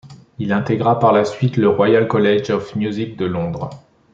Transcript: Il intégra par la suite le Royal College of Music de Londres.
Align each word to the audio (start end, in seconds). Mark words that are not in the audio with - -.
Il 0.39 0.51
intégra 0.51 0.97
par 0.97 1.11
la 1.11 1.25
suite 1.25 1.57
le 1.57 1.67
Royal 1.69 2.07
College 2.07 2.49
of 2.49 2.75
Music 2.75 3.15
de 3.17 3.25
Londres. 3.25 3.69